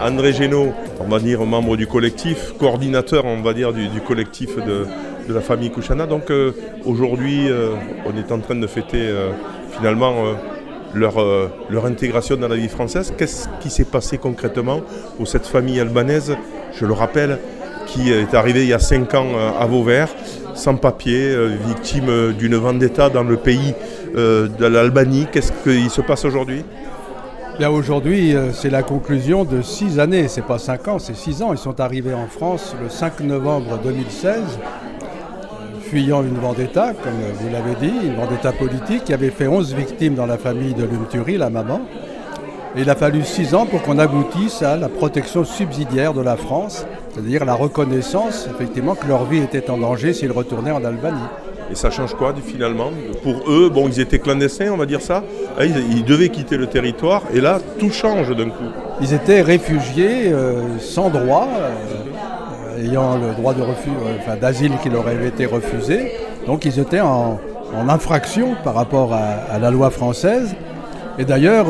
[0.00, 4.86] André Génaud, on va dire membre du collectif, coordinateur, on va dire, du, collectif de,
[5.32, 6.06] la famille Kouchana.
[6.06, 6.52] Donc euh,
[6.84, 9.30] aujourd'hui, euh, on est en train de fêter euh,
[9.70, 10.14] finalement
[10.94, 11.14] leur,
[11.70, 13.14] leur intégration dans la vie française.
[13.16, 14.80] Qu'est-ce qui s'est passé concrètement
[15.16, 16.36] pour cette famille albanaise,
[16.72, 17.38] je le rappelle,
[17.86, 20.08] qui est arrivée il y a 5 ans à Vauvert,
[20.54, 21.36] sans papier,
[21.66, 23.74] victime d'une vendetta dans le pays
[24.14, 25.26] de l'Albanie?
[25.30, 26.64] Qu'est-ce qui se passe aujourd'hui?
[27.62, 31.52] Aujourd'hui, euh, c'est la conclusion de six années, c'est pas cinq ans, c'est six ans.
[31.52, 37.48] Ils sont arrivés en France le 5 novembre 2016, euh, fuyant une vendetta, comme vous
[37.52, 41.38] l'avez dit, une vendetta politique qui avait fait 11 victimes dans la famille de Lumturi,
[41.38, 41.80] la maman.
[42.76, 46.84] Il a fallu six ans pour qu'on aboutisse à la protection subsidiaire de la France,
[47.10, 51.20] c'est-à-dire la reconnaissance, effectivement, que leur vie était en danger s'ils retournaient en Albanie.
[51.74, 52.90] Et ça change quoi finalement
[53.24, 55.24] Pour eux, bon, ils étaient clandestins, on va dire ça.
[55.58, 58.70] Ah, ils, devaient quitter le territoire et là, tout change d'un coup.
[59.00, 65.08] Ils étaient réfugiés euh, sans droit, euh, ayant le droit euh, enfin, d'asile qui leur
[65.08, 66.12] avait été refusé.
[66.46, 67.40] Donc ils étaient en,
[67.88, 70.54] infraction par rapport à, la loi française.
[71.18, 71.66] Et d'ailleurs,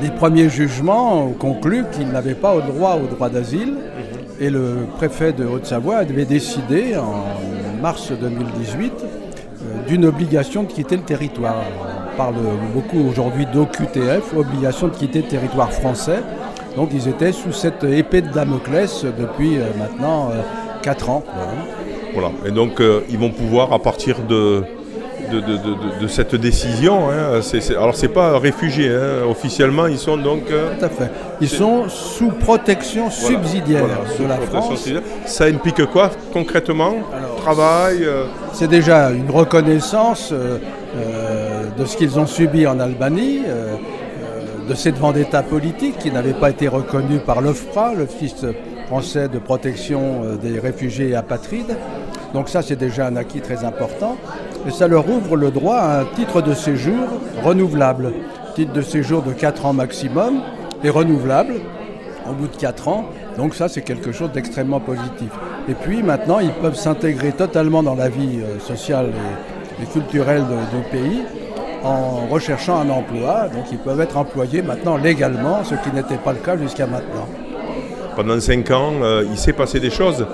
[0.00, 3.74] les premiers jugements ont conclu qu'ils n'avaient pas le droit au droit d'asile.
[4.38, 7.51] Et le préfet de Haute-Savoie avait décidé en
[7.82, 11.56] mars 2018 euh, d'une obligation de quitter le territoire.
[12.12, 12.36] On parle
[12.72, 16.20] beaucoup aujourd'hui d'OQTF, obligation de quitter le territoire français.
[16.76, 20.30] Donc ils étaient sous cette épée de Damoclès depuis euh, maintenant
[20.82, 21.24] 4 euh, ans.
[22.14, 24.64] Voilà, et donc ils vont pouvoir à partir de,
[25.32, 27.10] de, cette décision.
[27.10, 27.40] Hein.
[27.70, 29.26] alors c'est pas réfugiés, hein.
[29.28, 30.46] officiellement ils sont donc...
[30.46, 31.10] Tout à fait.
[31.40, 33.84] Ils sont sous protection subsidiaire
[34.18, 34.88] de la France.
[35.26, 36.94] Ça implique quoi concrètement?
[37.38, 38.26] Travail euh?
[38.52, 40.58] C'est déjà une reconnaissance euh,
[40.96, 43.40] euh, de ce qu'ils ont subi en Albanie,
[44.68, 48.44] de cette vendetta politique qui n'avait pas été reconnue par l'OFPRA, l'Office
[48.86, 51.76] français de protection des réfugiés et apatrides.
[52.32, 54.16] Donc ça c'est déjà un acquis très important.
[54.66, 57.08] Et ça leur ouvre le droit à un titre de séjour
[57.42, 58.12] renouvelable.
[58.54, 60.40] Titre de séjour de 4 ans maximum
[60.84, 61.54] et renouvelable
[62.28, 63.06] au bout de 4 ans.
[63.36, 65.30] Donc ça, c'est quelque chose d'extrêmement positif.
[65.68, 69.06] Et puis maintenant, ils peuvent s'intégrer totalement dans la vie euh, sociale
[69.80, 71.22] et, culturelle du pays
[71.82, 73.48] en recherchant un emploi.
[73.48, 77.26] Donc ils peuvent être employés maintenant légalement, ce qui n'était pas le cas jusqu'à maintenant.
[78.14, 80.24] Pendant 5 ans, euh, il s'est passé des choses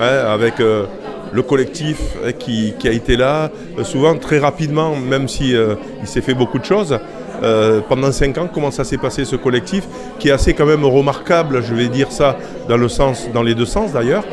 [0.00, 0.86] hein, avec euh,
[1.32, 3.50] le collectif hein, qui, a été là,
[3.82, 6.98] souvent très rapidement, même si il s'est fait beaucoup de choses.
[7.42, 9.84] Euh, pendant cinq ans, comment ça s'est passé ce collectif,
[10.18, 12.36] qui est assez quand même remarquable, je vais dire ça
[12.68, 14.24] dans, le sens, dans les deux sens d'ailleurs,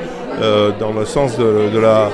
[0.41, 2.09] euh, dans le sens de, la,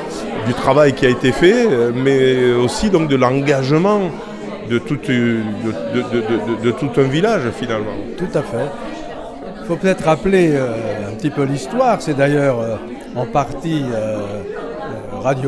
[0.45, 1.65] du travail qui a été fait,
[1.95, 4.01] mais aussi donc de l'engagement
[4.69, 7.95] de tout, de, tout un village finalement.
[8.17, 8.69] Tout à fait.
[9.61, 12.79] Il faut peut-être rappeler euh, un petit peu l'histoire, c'est d'ailleurs
[13.15, 13.83] en partie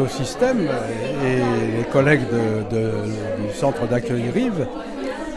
[0.07, 0.59] Système
[1.25, 2.22] et les collègues
[2.69, 4.67] du centre d'accueil Rive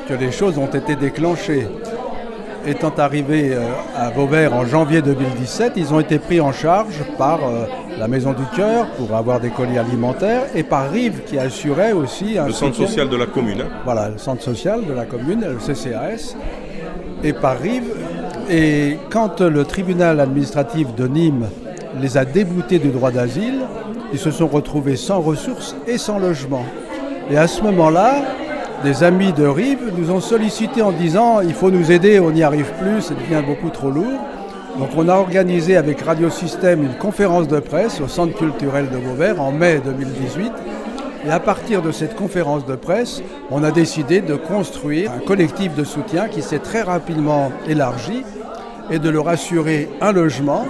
[0.09, 1.67] que les choses ont été déclenchées.
[2.67, 3.61] Étant arrivés euh,
[3.97, 7.65] à Vauvert en janvier 2017, ils ont été pris en charge par euh,
[7.97, 12.37] la Maison du Cœur pour avoir des colis alimentaires et par Rive qui assurait aussi
[12.39, 12.47] un.
[12.47, 13.61] Le centre social de la commune.
[13.61, 13.69] Hein.
[13.85, 16.37] Voilà, le centre social de la commune, le CCAS,
[17.23, 17.95] et par Rive.
[18.51, 21.47] Et quand le tribunal administratif de Nîmes
[22.01, 23.61] les a déboutés du droit d'asile,
[24.13, 26.65] ils se sont retrouvés sans ressources et sans logement.
[27.31, 28.23] Et à ce moment-là,
[28.85, 32.43] des amis de Rive nous ont sollicité en disant il faut nous aider, on n'y
[32.43, 34.21] arrive plus, ça devient beaucoup trop lourd.
[34.79, 38.99] Donc on a organisé avec Radio Système une conférence de presse au Centre culturel de
[38.99, 40.53] Vauvert en mai 2018.
[41.27, 45.75] Et à partir de cette conférence de presse, on a décidé de construire un collectif
[45.75, 48.23] de soutien qui s'est très rapidement élargi
[48.91, 50.65] et de leur assurer un logement,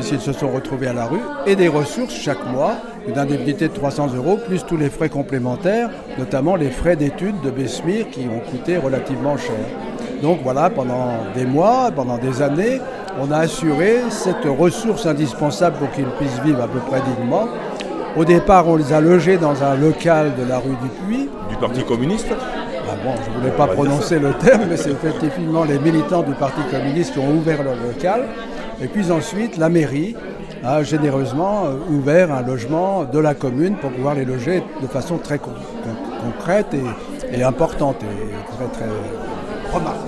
[0.00, 2.72] puisqu'ils se sont retrouvés à la rue, et des ressources chaque mois
[3.06, 7.50] une indemnité de 300 euros, plus tous les frais complémentaires, notamment les frais d'études de
[7.50, 9.56] Besmir qui ont coûté relativement cher.
[10.22, 12.80] Donc voilà, pendant des mois, pendant des années,
[13.20, 17.48] on a assuré cette ressource indispensable pour qu'ils puissent vivre à peu près dignement.
[18.16, 21.28] Au départ, on les a logés dans un local de la rue du Puy.
[21.48, 22.28] Du Parti communiste
[22.90, 26.32] ah bon, je ne voulais pas prononcer le terme, mais c'est effectivement les militants du
[26.32, 28.24] Parti communiste qui ont ouvert le local.
[28.82, 30.14] Et puis ensuite, la mairie
[30.64, 35.18] a généreusement euh, ouvert un logement de la commune pour pouvoir les loger de façon
[35.18, 36.74] très concrète
[37.32, 38.90] et, importante et très, très
[39.72, 40.06] remarquable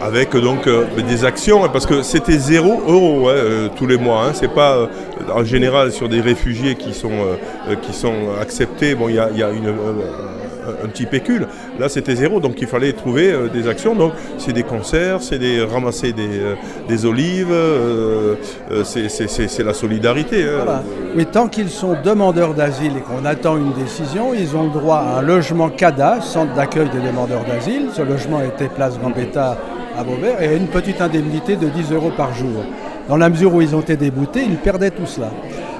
[0.00, 3.96] avec donc euh, des actions, hein, parce que c'était zéro euro hein, euh, tous les
[3.96, 4.26] mois.
[4.26, 4.88] Hein, c'est pas
[5.34, 7.10] en général sur des réfugiés qui sont,
[7.82, 8.94] qui sont acceptés.
[8.94, 9.74] Bon, il y a, une,
[10.84, 11.46] un petit pécule.
[11.78, 13.94] Là, c'était zéro, donc il fallait trouver des actions.
[13.94, 17.54] Donc, c'est des concerts, c'est des ramasser des, olives,
[18.84, 20.44] c'est la solidarité.
[20.44, 20.82] Hein.
[21.14, 24.98] Mais tant qu'ils sont demandeurs d'asile et qu'on attend une décision, ils ont le droit
[24.98, 27.88] à un logement CADA, centre d'accueil des demandeurs d'asile.
[27.94, 29.56] Ce logement était place Gambetta
[29.96, 32.64] à Beauvert et à une petite indemnité de 10 euros par jour.
[33.08, 35.30] Dans la mesure où ils ont été déboutés, ils perdaient tout cela.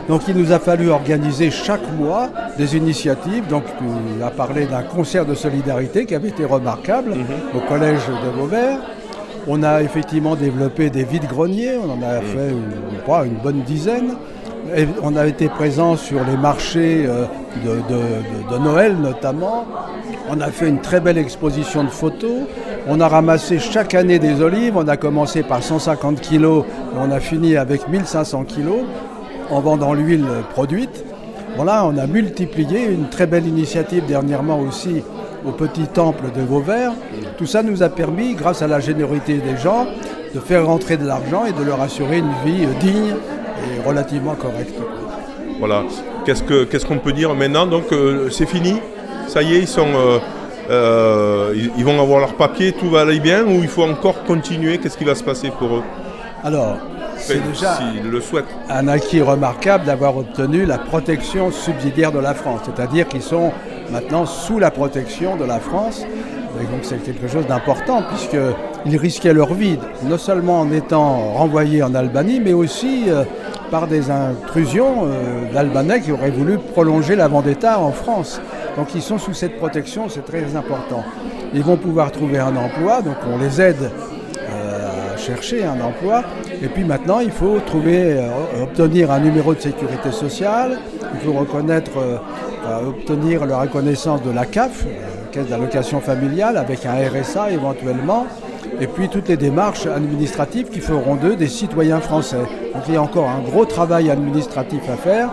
[0.09, 3.47] Donc il nous a fallu organiser chaque mois des initiatives.
[3.47, 7.27] Donc tu as parlé d'un concert de solidarité qui avait été remarquable mhm.
[7.55, 8.79] au collège de Beauvert.
[9.47, 12.27] On a effectivement développé des vides-greniers, on en a mhm.
[12.27, 14.15] fait une bonne dizaine.
[15.03, 17.25] on a été présent sur les marchés euh,
[17.65, 19.67] de, de, Noël notamment.
[20.31, 22.47] On a fait une très belle exposition de photos.
[22.87, 24.77] On a ramassé chaque année des olives.
[24.77, 28.85] On a commencé par 150 kilos et on a fini avec 1500 kilos
[29.51, 31.05] en vendant l'huile produite.
[31.57, 35.03] Voilà, on a multiplié une très belle initiative dernièrement aussi
[35.47, 36.93] au petit temple de Vauvert.
[37.37, 39.87] Tout ça nous a permis, grâce à la générosité des gens,
[40.35, 44.75] de faire rentrer de l'argent et de leur assurer une vie digne et relativement correcte.
[45.59, 45.85] Voilà.
[46.25, 47.67] Qu'est-ce qu'on peut dire maintenant?
[47.67, 48.75] Donc euh, c'est fini?
[49.27, 49.89] Ça y est, ils sont.
[49.95, 50.19] Euh,
[50.71, 54.77] euh, ils, vont avoir leur papier, tout va aller bien ou il faut encore continuer?
[54.79, 55.83] Qu'est-ce qui va se passer pour eux?
[56.45, 56.77] Alors,
[57.29, 58.21] c'est déjà le
[58.71, 63.53] un acquis remarquable d'avoir obtenu la protection subsidiaire de la France, c'est-à-dire qu'ils sont
[63.91, 66.05] maintenant sous la protection de la France.
[66.61, 71.83] Et donc c'est quelque chose d'important puisqu'ils risquaient leur vie, non seulement en étant renvoyés
[71.83, 73.25] en Albanie, mais aussi euh,
[73.71, 78.41] par des intrusions euh, d'Albanais qui auraient voulu prolonger la vendetta en France.
[78.77, 81.05] Donc ils sont sous cette protection, c'est très important.
[81.53, 83.91] Ils vont pouvoir trouver un emploi, donc on les aide
[85.19, 86.23] chercher un emploi.
[86.63, 90.79] Et puis maintenant, il faut trouver, euh, obtenir un numéro de sécurité sociale,
[91.15, 94.89] il faut reconnaître, euh, obtenir la reconnaissance de la CAF, euh,
[95.31, 98.27] Caisse d'allocation familiale, avec un RSA éventuellement,
[98.81, 102.43] et puis toutes les démarches administratives qui feront d'eux des citoyens français.
[102.75, 105.31] Donc il y a encore un gros travail administratif à faire,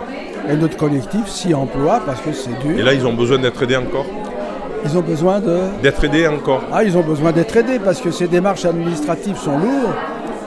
[0.48, 2.78] et notre collectif s'y emploie parce que c'est dur.
[2.78, 4.06] Et là, ils ont besoin d'être aidés encore?
[4.84, 5.58] Ils ont besoin de...
[5.82, 6.62] D'être aidés encore?
[6.72, 9.96] Ah, ils ont besoin d'être aidés parce que ces démarches administratives sont lourdes.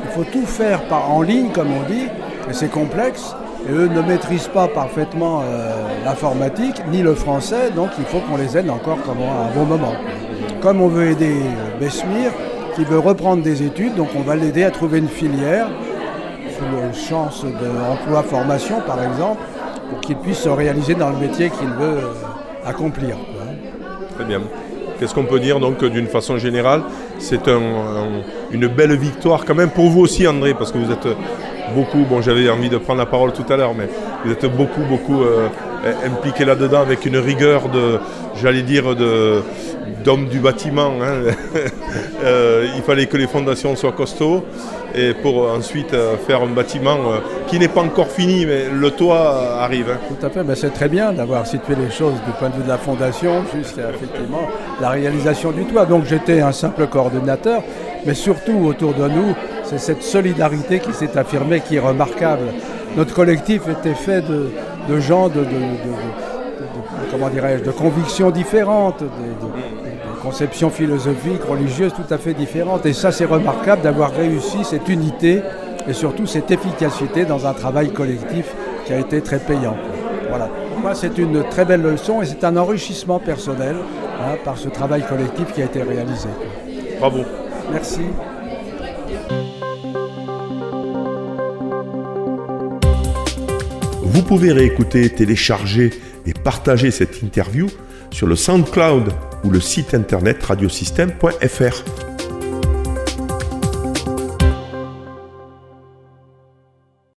[0.08, 2.06] Il faut tout faire en ligne, comme on dit,
[2.48, 3.34] et c'est complexe.
[3.68, 5.72] Et eux ne maîtrisent pas parfaitement euh,
[6.04, 9.66] l'informatique ni le français, donc il faut qu'on les aide encore comme à un bon
[9.66, 9.92] moment.
[10.60, 12.30] Comme on veut aider euh, Besmir,
[12.74, 15.68] qui veut reprendre des études, donc on va l'aider à trouver une filière,
[16.56, 19.42] sous chance d'emploi-formation par exemple,
[19.90, 22.12] pour qu'il puisse se réaliser dans le métier qu'il veut euh,
[22.64, 23.16] accomplir.
[24.14, 24.40] Très bien.
[24.98, 26.82] Qu'est-ce qu'on peut dire donc d'une façon générale?
[27.18, 27.48] C'est
[28.50, 31.08] une belle victoire quand même pour vous aussi André, parce que vous êtes
[31.74, 33.88] beaucoup, bon j'avais envie de prendre la parole tout à l'heure, mais
[34.24, 35.48] vous êtes beaucoup, beaucoup euh,
[36.04, 37.98] impliqué là-dedans avec une rigueur de,
[38.40, 39.42] j'allais dire, de,
[40.04, 40.92] d'homme du bâtiment.
[41.02, 41.32] Hein.
[42.24, 44.44] Euh, il fallait que les fondations soient costauds
[44.94, 48.90] et pour ensuite euh, faire un bâtiment euh, qui n'est pas encore fini, mais le
[48.90, 49.90] toit arrive.
[49.90, 49.98] Hein.
[50.08, 52.64] Tout à fait, ben, c'est très bien d'avoir situé les choses du point de vue
[52.64, 54.48] de la fondation jusqu'à effectivement
[54.80, 55.86] la réalisation du toit.
[55.86, 57.62] Donc j'étais un simple coordonnateur,
[58.04, 59.34] mais surtout autour de nous,
[59.68, 62.46] c'est cette solidarité qui s'est affirmée qui est remarquable.
[62.96, 65.44] Notre collectif était fait de, gens de,
[67.10, 69.08] comment dirais-je, de convictions différentes, de,
[70.22, 72.86] conceptions philosophiques, religieuses tout à fait différentes.
[72.86, 75.42] Et ça, c'est remarquable d'avoir réussi cette unité
[75.86, 78.46] et surtout cette efficacité dans un travail collectif
[78.86, 79.76] qui a été très payant.
[80.28, 80.48] Voilà.
[80.82, 83.76] moi, c'est une très belle leçon et c'est un enrichissement personnel
[84.20, 86.28] hein, par ce travail collectif qui a été réalisé.
[86.98, 87.20] Bravo.
[87.72, 88.00] Merci.
[94.10, 95.90] Vous pouvez réécouter, télécharger
[96.26, 97.66] et partager cette interview
[98.10, 99.12] sur le SoundCloud
[99.44, 102.17] ou le site internet radiosystème.fr.